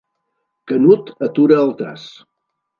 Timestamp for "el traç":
1.69-2.11